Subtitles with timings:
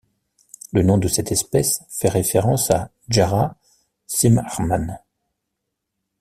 [0.73, 3.55] Le nom de cette espèce fait référence à Jára
[4.07, 4.97] Cimrman.